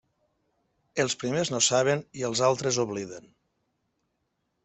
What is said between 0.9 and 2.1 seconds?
Els primers no saben,